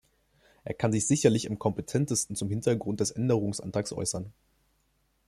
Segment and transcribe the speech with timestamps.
[0.63, 4.33] Er kann sich sicherlich am kompetentesten zum Hintergrund des Änderungsantrags äußern.